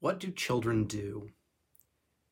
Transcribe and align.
What 0.00 0.18
do 0.18 0.30
children 0.30 0.84
do? 0.84 1.30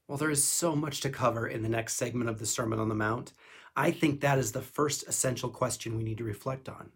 Well, 0.09 0.17
there 0.17 0.31
is 0.31 0.43
so 0.43 0.75
much 0.75 1.03
to 1.03 1.11
cover 1.11 1.47
in 1.47 1.63
the 1.63 1.69
next 1.69 1.95
segment 1.95 2.31
of 2.31 2.39
the 2.39 2.47
Sermon 2.47 2.81
on 2.81 2.89
the 2.89 2.95
Mount. 2.95 3.35
I 3.77 3.91
think 3.91 4.21
that 4.21 4.39
is 4.39 4.53
the 4.53 4.63
first 4.63 5.07
essential 5.07 5.51
question 5.51 5.97
we 5.97 6.03
need 6.03 6.17
to 6.19 6.25
reflect 6.25 6.69
on. 6.69 6.93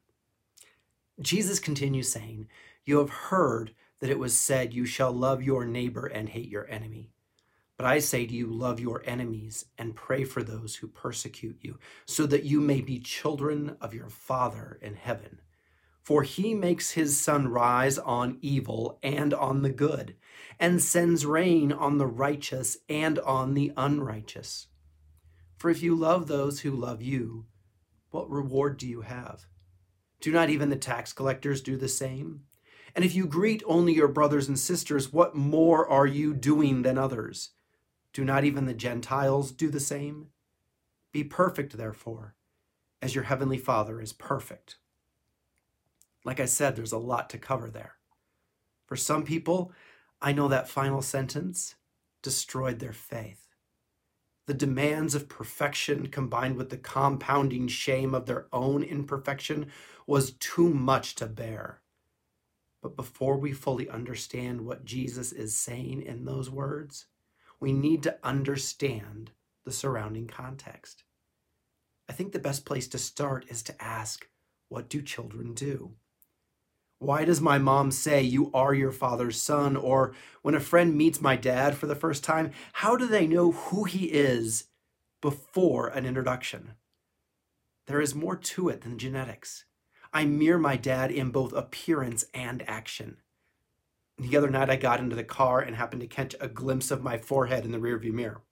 Jesus 1.20 1.58
continues 1.58 2.10
saying, 2.10 2.48
You 2.86 2.98
have 2.98 3.10
heard 3.10 3.74
that 4.00 4.08
it 4.08 4.18
was 4.18 4.34
said, 4.34 4.72
You 4.72 4.86
shall 4.86 5.12
love 5.12 5.42
your 5.42 5.66
neighbor 5.66 6.06
and 6.06 6.30
hate 6.30 6.48
your 6.48 6.68
enemy. 6.70 7.10
But 7.76 7.86
I 7.86 7.98
say 7.98 8.26
to 8.26 8.34
you, 8.34 8.46
love 8.46 8.80
your 8.80 9.02
enemies 9.06 9.66
and 9.76 9.94
pray 9.94 10.24
for 10.24 10.42
those 10.42 10.76
who 10.76 10.86
persecute 10.86 11.58
you, 11.60 11.78
so 12.06 12.26
that 12.26 12.44
you 12.44 12.60
may 12.60 12.80
be 12.80 12.98
children 12.98 13.76
of 13.80 13.92
your 13.92 14.08
Father 14.08 14.78
in 14.80 14.94
heaven. 14.94 15.40
For 16.02 16.24
he 16.24 16.52
makes 16.52 16.92
his 16.92 17.20
sun 17.20 17.48
rise 17.48 17.96
on 17.96 18.38
evil 18.42 18.98
and 19.02 19.32
on 19.32 19.62
the 19.62 19.70
good, 19.70 20.16
and 20.58 20.82
sends 20.82 21.24
rain 21.24 21.72
on 21.72 21.98
the 21.98 22.06
righteous 22.06 22.76
and 22.88 23.18
on 23.20 23.54
the 23.54 23.72
unrighteous. 23.76 24.66
For 25.56 25.70
if 25.70 25.82
you 25.82 25.94
love 25.94 26.26
those 26.26 26.60
who 26.60 26.72
love 26.72 27.00
you, 27.00 27.46
what 28.10 28.28
reward 28.28 28.78
do 28.78 28.88
you 28.88 29.02
have? 29.02 29.46
Do 30.20 30.32
not 30.32 30.50
even 30.50 30.70
the 30.70 30.76
tax 30.76 31.12
collectors 31.12 31.60
do 31.60 31.76
the 31.76 31.88
same? 31.88 32.42
And 32.94 33.04
if 33.04 33.14
you 33.14 33.26
greet 33.26 33.62
only 33.66 33.94
your 33.94 34.08
brothers 34.08 34.48
and 34.48 34.58
sisters, 34.58 35.12
what 35.12 35.34
more 35.34 35.88
are 35.88 36.06
you 36.06 36.34
doing 36.34 36.82
than 36.82 36.98
others? 36.98 37.50
Do 38.12 38.24
not 38.24 38.44
even 38.44 38.66
the 38.66 38.74
Gentiles 38.74 39.52
do 39.52 39.70
the 39.70 39.80
same? 39.80 40.28
Be 41.12 41.24
perfect, 41.24 41.76
therefore, 41.76 42.34
as 43.00 43.14
your 43.14 43.24
heavenly 43.24 43.56
Father 43.56 44.00
is 44.00 44.12
perfect. 44.12 44.76
Like 46.24 46.40
I 46.40 46.46
said, 46.46 46.76
there's 46.76 46.92
a 46.92 46.98
lot 46.98 47.30
to 47.30 47.38
cover 47.38 47.70
there. 47.70 47.96
For 48.86 48.96
some 48.96 49.24
people, 49.24 49.72
I 50.20 50.32
know 50.32 50.48
that 50.48 50.68
final 50.68 51.02
sentence 51.02 51.74
destroyed 52.22 52.78
their 52.78 52.92
faith. 52.92 53.48
The 54.46 54.54
demands 54.54 55.14
of 55.14 55.28
perfection 55.28 56.08
combined 56.08 56.56
with 56.56 56.70
the 56.70 56.76
compounding 56.76 57.68
shame 57.68 58.14
of 58.14 58.26
their 58.26 58.46
own 58.52 58.82
imperfection 58.82 59.66
was 60.06 60.32
too 60.32 60.68
much 60.74 61.14
to 61.16 61.26
bear. 61.26 61.80
But 62.82 62.96
before 62.96 63.36
we 63.36 63.52
fully 63.52 63.88
understand 63.88 64.62
what 64.62 64.84
Jesus 64.84 65.30
is 65.30 65.54
saying 65.54 66.02
in 66.02 66.24
those 66.24 66.50
words, 66.50 67.06
we 67.60 67.72
need 67.72 68.02
to 68.02 68.18
understand 68.24 69.30
the 69.64 69.72
surrounding 69.72 70.26
context. 70.26 71.04
I 72.08 72.12
think 72.12 72.32
the 72.32 72.40
best 72.40 72.64
place 72.64 72.88
to 72.88 72.98
start 72.98 73.46
is 73.48 73.62
to 73.62 73.82
ask, 73.82 74.28
what 74.68 74.88
do 74.88 75.00
children 75.00 75.54
do? 75.54 75.92
Why 77.02 77.24
does 77.24 77.40
my 77.40 77.58
mom 77.58 77.90
say 77.90 78.22
you 78.22 78.48
are 78.54 78.72
your 78.72 78.92
father's 78.92 79.42
son? 79.42 79.74
Or 79.76 80.14
when 80.42 80.54
a 80.54 80.60
friend 80.60 80.96
meets 80.96 81.20
my 81.20 81.34
dad 81.34 81.76
for 81.76 81.88
the 81.88 81.96
first 81.96 82.22
time, 82.22 82.52
how 82.74 82.94
do 82.94 83.08
they 83.08 83.26
know 83.26 83.50
who 83.50 83.82
he 83.82 84.04
is 84.04 84.68
before 85.20 85.88
an 85.88 86.06
introduction? 86.06 86.74
There 87.88 88.00
is 88.00 88.14
more 88.14 88.36
to 88.36 88.68
it 88.68 88.82
than 88.82 88.98
genetics. 88.98 89.64
I 90.12 90.26
mirror 90.26 90.60
my 90.60 90.76
dad 90.76 91.10
in 91.10 91.30
both 91.30 91.52
appearance 91.52 92.24
and 92.32 92.62
action. 92.68 93.16
The 94.16 94.36
other 94.36 94.50
night, 94.50 94.70
I 94.70 94.76
got 94.76 95.00
into 95.00 95.16
the 95.16 95.24
car 95.24 95.58
and 95.58 95.74
happened 95.74 96.02
to 96.02 96.06
catch 96.06 96.36
a 96.40 96.46
glimpse 96.46 96.92
of 96.92 97.02
my 97.02 97.18
forehead 97.18 97.64
in 97.64 97.72
the 97.72 97.78
rearview 97.78 98.12
mirror. 98.12 98.42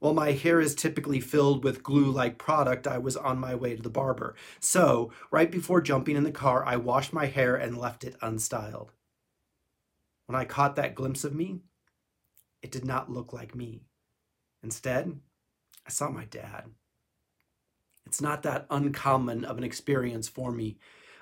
While 0.00 0.14
my 0.14 0.32
hair 0.32 0.60
is 0.60 0.74
typically 0.74 1.20
filled 1.20 1.64
with 1.64 1.82
glue 1.82 2.10
like 2.10 2.38
product, 2.38 2.86
I 2.86 2.98
was 2.98 3.16
on 3.16 3.38
my 3.38 3.54
way 3.54 3.74
to 3.74 3.82
the 3.82 3.90
barber. 3.90 4.36
So, 4.60 5.10
right 5.30 5.50
before 5.50 5.80
jumping 5.80 6.16
in 6.16 6.22
the 6.22 6.30
car, 6.30 6.64
I 6.64 6.76
washed 6.76 7.12
my 7.12 7.26
hair 7.26 7.56
and 7.56 7.76
left 7.76 8.04
it 8.04 8.18
unstyled. 8.20 8.90
When 10.26 10.36
I 10.36 10.44
caught 10.44 10.76
that 10.76 10.94
glimpse 10.94 11.24
of 11.24 11.34
me, 11.34 11.62
it 12.62 12.70
did 12.70 12.84
not 12.84 13.10
look 13.10 13.32
like 13.32 13.54
me. 13.54 13.82
Instead, 14.62 15.18
I 15.86 15.90
saw 15.90 16.10
my 16.10 16.26
dad. 16.26 16.64
It's 18.06 18.20
not 18.20 18.42
that 18.42 18.66
uncommon 18.70 19.44
of 19.44 19.58
an 19.58 19.64
experience 19.64 20.28
for 20.28 20.52
me. 20.52 20.78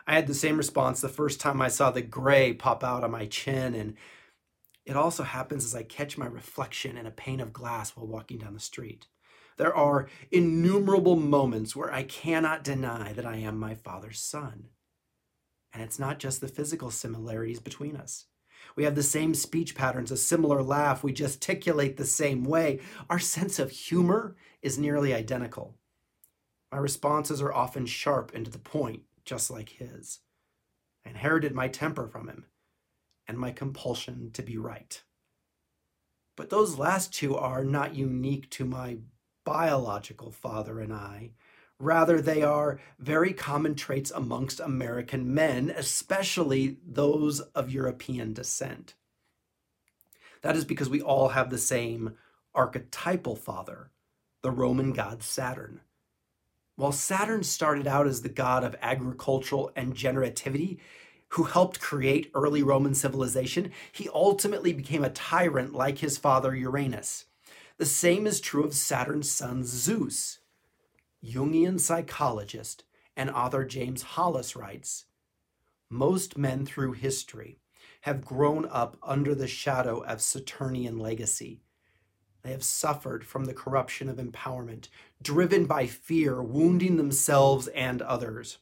I 0.07 0.15
had 0.15 0.27
the 0.27 0.35
same 0.35 0.57
response 0.57 1.01
the 1.01 1.09
first 1.09 1.41
time 1.41 1.61
I 1.61 1.69
saw 1.69 1.91
the 1.91 2.03
gray 2.03 2.53
pop 2.53 2.85
out 2.85 3.05
on 3.05 3.11
my 3.11 3.27
chin, 3.27 3.75
and 3.75 3.95
it 4.87 4.97
also 4.97 5.25
happens 5.25 5.65
as 5.65 5.75
I 5.75 5.83
catch 5.83 6.17
my 6.17 6.27
reflection 6.27 6.97
in 6.97 7.07
a 7.07 7.11
pane 7.11 7.41
of 7.41 7.53
glass 7.53 7.97
while 7.97 8.07
walking 8.07 8.39
down 8.39 8.55
the 8.55 8.61
street. 8.61 9.09
There 9.57 9.75
are 9.75 10.09
innumerable 10.31 11.17
moments 11.17 11.75
where 11.75 11.93
I 11.93 12.05
cannot 12.05 12.63
deny 12.63 13.13
that 13.13 13.27
I 13.27 13.37
am 13.39 13.59
my 13.59 13.75
father's 13.75 14.21
son. 14.21 14.69
And 15.73 15.83
it's 15.83 15.99
not 15.99 16.21
just 16.21 16.41
the 16.41 16.49
physical 16.49 16.93
similarities 16.93 17.59
between 17.59 17.97
us. 17.97 18.27
We 18.77 18.85
have 18.85 18.95
the 18.95 19.03
same 19.03 19.35
speech 19.35 19.75
patterns, 19.75 20.13
a 20.13 20.17
similar 20.17 20.63
laugh, 20.63 21.03
we 21.03 21.13
gesticulate 21.13 21.97
the 21.97 22.05
same 22.05 22.45
way. 22.45 22.81
Our 23.11 23.19
sense 23.19 23.59
of 23.59 23.71
humor 23.71 24.37
is 24.63 24.79
nearly 24.79 25.13
identical. 25.13 25.75
My 26.71 26.79
responses 26.79 27.43
are 27.43 27.53
often 27.53 27.87
sharp 27.87 28.33
and 28.35 28.45
to 28.45 28.51
the 28.51 28.59
point, 28.59 29.03
just 29.25 29.51
like 29.51 29.71
his. 29.71 30.21
I 31.05 31.11
inherited 31.11 31.55
my 31.55 31.69
temper 31.69 32.07
from 32.07 32.29
him 32.29 32.45
and 33.29 33.39
my 33.39 33.51
compulsion 33.51 34.31
to 34.33 34.43
be 34.43 34.57
right. 34.57 35.03
But 36.37 36.51
those 36.51 36.79
last 36.79 37.13
two 37.13 37.37
are 37.37 37.65
not 37.65 37.95
unique 37.95 38.51
to 38.51 38.65
my 38.65 38.99
biological 39.45 40.31
father 40.31 40.81
and 40.81 40.93
I. 40.93 41.33
Rather, 41.79 42.21
they 42.21 42.43
are 42.43 42.81
very 42.99 43.33
common 43.33 43.75
traits 43.75 44.11
amongst 44.11 44.61
American 44.61 45.33
men, 45.35 45.71
especially 45.71 46.79
those 46.87 47.41
of 47.41 47.71
European 47.71 48.33
descent. 48.33 48.95
That 50.43 50.57
is 50.57 50.65
because 50.65 50.89
we 50.89 51.03
all 51.03 51.29
have 51.29 51.51
the 51.51 51.59
same 51.59 52.17
archetypal 52.55 53.37
father, 53.37 53.91
the 54.43 54.51
Roman 54.51 54.93
god 54.93 55.23
Saturn. 55.23 55.81
While 56.77 56.93
Saturn 56.93 57.43
started 57.43 57.87
out 57.87 58.07
as 58.07 58.23
the 58.23 58.29
god 58.29 58.63
of 58.63 58.77
agricultural 58.83 59.71
and 59.75 59.95
generativity, 59.95 60.79
who 61.37 61.43
helped 61.45 61.81
create 61.81 62.31
early 62.35 62.63
Roman 62.63 62.95
civilization, 62.95 63.71
he 63.93 64.09
ultimately 64.15 64.73
became 64.73 65.05
a 65.05 65.11
tyrant 65.11 65.75
like 65.75 65.99
his 65.99 66.17
father 66.17 66.55
Uranus. 66.57 67.27
The 67.77 67.85
same 67.85 68.27
is 68.27 68.41
true 68.41 68.65
of 68.65 68.73
Saturn's 68.73 69.31
son 69.31 69.63
Zeus. 69.63 70.39
Jungian 71.23 71.79
psychologist 71.79 72.85
and 73.19 73.29
author 73.29 73.67
James 73.67 74.01
Hollis 74.03 74.57
writes 74.57 75.05
Most 75.91 76.39
men 76.39 76.65
through 76.65 76.93
history 76.93 77.59
have 78.03 78.25
grown 78.25 78.67
up 78.71 78.97
under 79.03 79.35
the 79.35 79.47
shadow 79.47 80.03
of 80.05 80.23
Saturnian 80.23 80.99
legacy. 80.99 81.61
They 82.45 82.53
have 82.53 82.65
suffered 82.65 83.27
from 83.27 83.45
the 83.45 83.53
corruption 83.53 84.09
of 84.09 84.17
empowerment, 84.17 84.89
driven 85.21 85.67
by 85.67 85.87
fear, 85.87 86.43
wounding 86.43 86.97
themselves 86.97 87.69
and 87.69 88.01
others. 88.01 88.57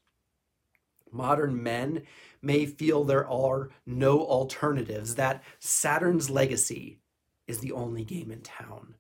Modern 1.13 1.63
men 1.63 2.03
may 2.45 2.67
feel 2.67 3.05
there 3.05 3.29
are 3.29 3.71
no 3.87 4.21
alternatives, 4.21 5.15
that 5.15 5.43
Saturn's 5.59 6.31
legacy 6.31 6.99
is 7.47 7.59
the 7.59 7.73
only 7.73 8.05
game 8.05 8.31
in 8.31 8.41
town. 8.41 8.95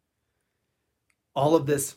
All 1.34 1.56
of 1.56 1.66
this 1.66 1.96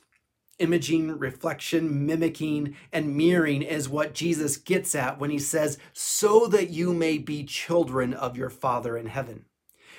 imaging, 0.59 1.17
reflection, 1.19 2.05
mimicking, 2.05 2.75
and 2.91 3.15
mirroring 3.15 3.61
is 3.61 3.87
what 3.87 4.13
Jesus 4.13 4.57
gets 4.57 4.95
at 4.95 5.19
when 5.19 5.29
he 5.29 5.39
says, 5.39 5.77
so 5.93 6.47
that 6.47 6.69
you 6.69 6.93
may 6.93 7.17
be 7.17 7.43
children 7.43 8.13
of 8.13 8.37
your 8.37 8.49
Father 8.49 8.97
in 8.97 9.07
heaven. 9.07 9.45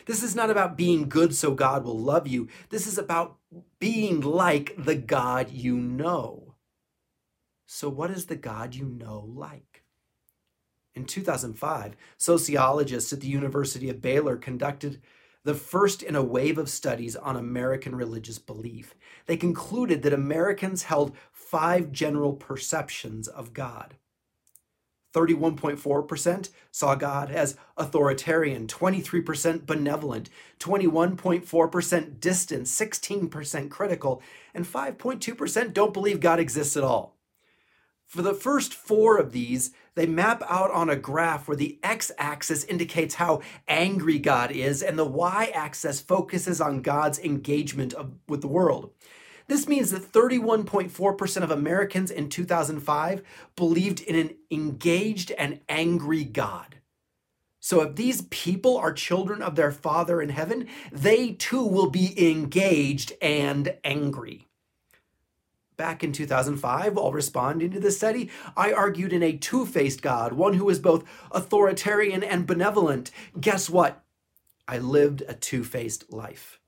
This 0.07 0.23
is 0.23 0.35
not 0.35 0.51
about 0.51 0.77
being 0.77 1.09
good 1.09 1.35
so 1.35 1.53
God 1.53 1.85
will 1.85 1.99
love 1.99 2.27
you. 2.27 2.49
This 2.71 2.87
is 2.87 2.99
about 2.99 3.37
being 3.79 4.21
like 4.21 4.75
the 4.79 4.95
God 4.95 5.51
you 5.51 5.77
know. 5.77 6.55
So, 7.67 7.91
what 7.91 8.11
is 8.11 8.27
the 8.27 8.37
God 8.37 8.75
you 8.75 8.87
know 8.87 9.21
like? 9.29 9.85
In 10.99 11.05
2005, 11.05 11.95
sociologists 12.17 13.13
at 13.13 13.21
the 13.21 13.29
University 13.29 13.89
of 13.89 14.03
Baylor 14.03 14.37
conducted 14.37 15.01
the 15.45 15.55
first 15.55 16.03
in 16.03 16.17
a 16.17 16.25
wave 16.25 16.59
of 16.59 16.69
studies 16.69 17.15
on 17.15 17.37
American 17.37 17.95
religious 17.95 18.41
belief. 18.41 18.97
They 19.27 19.37
concluded 19.37 20.03
that 20.03 20.12
Americans 20.12 20.83
held 20.83 21.17
five 21.31 21.93
general 21.93 22.33
perceptions 22.33 23.29
of 23.29 23.53
God. 23.53 23.95
31.4% 25.15 26.50
saw 26.73 26.97
God 26.97 27.31
as 27.31 27.56
authoritarian, 27.77 28.67
23% 28.67 29.67
benevolent, 29.67 30.31
21.4% 30.59 32.19
distant, 32.19 32.65
16% 32.65 33.71
critical, 33.71 34.21
and 34.53 34.67
5.2% 34.67 35.73
don't 35.73 35.94
believe 35.94 36.19
God 36.19 36.41
exists 36.41 36.77
at 36.77 36.83
all. 36.83 37.18
For 38.08 38.22
the 38.22 38.32
first 38.32 38.72
four 38.72 39.19
of 39.19 39.32
these, 39.32 39.70
they 39.94 40.06
map 40.06 40.43
out 40.49 40.70
on 40.70 40.88
a 40.88 40.96
graph 40.96 41.46
where 41.46 41.58
the 41.58 41.78
x 41.82 42.10
axis 42.16 42.64
indicates 42.64 43.16
how 43.16 43.43
angry 43.69 44.19
God 44.19 44.50
is, 44.50 44.82
and 44.82 44.99
the 44.99 45.05
y 45.05 45.52
axis 45.55 46.00
focuses 46.00 46.58
on 46.58 46.81
God's 46.81 47.19
engagement 47.19 47.93
of, 47.93 48.14
with 48.26 48.40
the 48.40 48.49
world. 48.49 48.93
This 49.46 49.69
means 49.69 49.90
that 49.90 50.10
31.4% 50.10 51.43
of 51.43 51.50
Americans 51.50 52.10
in 52.10 52.31
2005 52.31 53.22
believed 53.56 54.00
in 54.00 54.16
an 54.16 54.37
engaged 54.50 55.31
and 55.32 55.60
angry 55.69 56.25
God. 56.25 56.76
So 57.60 57.82
if 57.82 57.96
these 57.96 58.22
people 58.31 58.78
are 58.78 58.93
children 58.93 59.43
of 59.43 59.55
their 59.55 59.72
Father 59.72 60.22
in 60.22 60.31
heaven, 60.31 60.66
they 60.90 61.32
too 61.32 61.62
will 61.62 61.90
be 61.90 62.31
engaged 62.31 63.12
and 63.20 63.75
angry. 63.84 64.46
Back 65.79 66.03
in 66.03 66.13
2005, 66.13 66.95
while 66.95 67.13
responding 67.13 67.71
to 67.71 67.79
this 67.79 67.97
study, 67.97 68.31
I 68.57 68.73
argued 68.73 69.13
in 69.13 69.23
a 69.23 69.37
two 69.37 69.65
faced 69.65 70.03
God, 70.03 70.33
one 70.33 70.55
who 70.55 70.69
is 70.71 70.81
both 70.81 71.05
authoritarian 71.31 72.25
and 72.25 72.49
benevolent. 72.49 73.13
Guess 73.41 73.71
what? 73.71 74.05
I 74.67 74.79
lived 74.79 75.23
a 75.29 75.35
two 75.35 75.63
faced 75.63 76.13
life. 76.13 76.59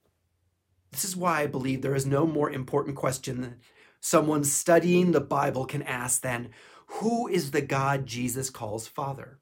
This 0.92 1.04
is 1.04 1.16
why 1.16 1.40
I 1.40 1.48
believe 1.48 1.82
there 1.82 1.96
is 1.96 2.06
no 2.06 2.24
more 2.24 2.52
important 2.52 2.94
question 2.94 3.40
that 3.40 3.58
someone 4.00 4.44
studying 4.44 5.10
the 5.10 5.20
Bible 5.20 5.64
can 5.66 5.82
ask 5.82 6.22
than 6.22 6.50
who 6.86 7.26
is 7.26 7.50
the 7.50 7.62
God 7.62 8.06
Jesus 8.06 8.48
calls 8.48 8.86
Father? 8.86 9.40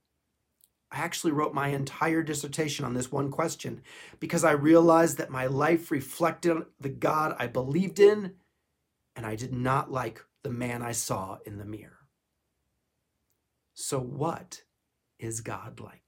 I 0.90 1.00
actually 1.00 1.32
wrote 1.32 1.52
my 1.52 1.68
entire 1.68 2.22
dissertation 2.22 2.86
on 2.86 2.94
this 2.94 3.12
one 3.12 3.30
question 3.30 3.82
because 4.18 4.44
I 4.44 4.52
realized 4.52 5.18
that 5.18 5.28
my 5.28 5.46
life 5.46 5.90
reflected 5.90 6.56
the 6.80 6.88
God 6.88 7.36
I 7.38 7.48
believed 7.48 8.00
in 8.00 8.32
and 9.18 9.26
I 9.26 9.34
did 9.34 9.52
not 9.52 9.90
like 9.90 10.24
the 10.44 10.50
man 10.50 10.80
I 10.80 10.92
saw 10.92 11.38
in 11.44 11.58
the 11.58 11.64
mirror. 11.64 12.06
So, 13.74 13.98
what 13.98 14.62
is 15.18 15.40
God 15.40 15.80
like? 15.80 16.07